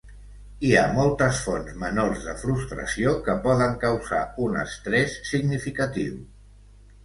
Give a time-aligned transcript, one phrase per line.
[0.69, 6.21] Hi ha moltes fonts menors de frustració que poden causar un estrès significatiu.